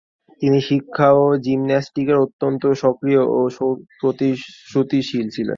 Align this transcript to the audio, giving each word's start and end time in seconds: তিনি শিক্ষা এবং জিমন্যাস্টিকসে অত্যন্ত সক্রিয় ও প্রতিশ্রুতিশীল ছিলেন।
তিনি 0.41 0.59
শিক্ষা 0.61 1.05
এবং 1.11 1.27
জিমন্যাস্টিকসে 1.43 2.21
অত্যন্ত 2.25 2.63
সক্রিয় 2.81 3.21
ও 3.29 3.39
প্রতিশ্রুতিশীল 3.99 5.25
ছিলেন। 5.27 5.49